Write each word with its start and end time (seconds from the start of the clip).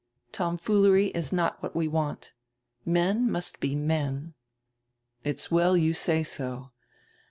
Tomfoolery 0.31 1.09
is 1.09 1.31
not 1.31 1.61
what 1.61 1.75
we 1.75 1.87
want. 1.87 2.33
Men 2.85 3.29
must 3.29 3.59
be 3.59 3.75
men." 3.75 4.33
"It's 5.23 5.51
well 5.51 5.77
you 5.77 5.93
say 5.93 6.23
so. 6.23 6.71